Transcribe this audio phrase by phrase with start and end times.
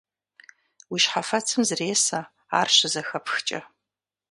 [0.91, 2.21] Уи щхьэфэцым зресэ,
[2.59, 3.59] ар щызэхэпхкӀэ.